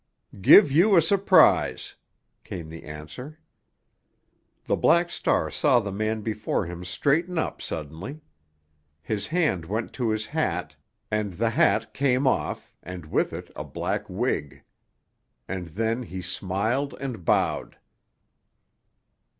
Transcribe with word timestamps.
"Give 0.41 0.71
you 0.71 0.95
a 0.97 1.01
surprise," 1.03 1.93
came 2.43 2.69
the 2.69 2.85
answer. 2.85 3.37
The 4.63 4.75
Black 4.75 5.11
Star 5.11 5.51
saw 5.51 5.79
the 5.79 5.91
man 5.91 6.21
before 6.23 6.65
him 6.65 6.83
straighten 6.83 7.37
up 7.37 7.61
suddenly. 7.61 8.19
His 9.03 9.27
hand 9.27 9.65
went 9.65 9.93
to 9.93 10.09
his 10.09 10.25
hat, 10.25 10.75
and 11.11 11.33
the 11.33 11.51
hat 11.51 11.93
came 11.93 12.25
off, 12.25 12.73
and 12.81 13.05
with 13.11 13.31
it 13.31 13.51
a 13.55 13.63
black 13.63 14.09
wig. 14.09 14.63
And 15.47 15.67
then 15.67 16.01
he 16.01 16.23
smiled 16.23 16.95
and 16.99 17.23
bowed. 17.23 17.77